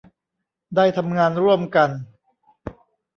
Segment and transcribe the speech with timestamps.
[0.75, 1.89] ได้ทำงานร่วมกัน